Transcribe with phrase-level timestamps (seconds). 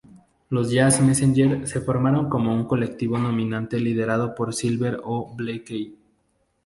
[0.49, 5.95] Los Jazz Messengers se formaron como un colectivo, nominalmente liderado por Silver o Blakey.